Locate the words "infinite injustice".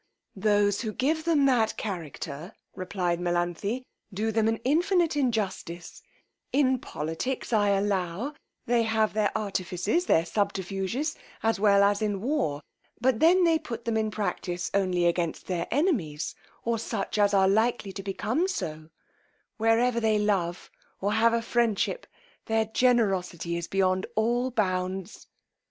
4.63-6.01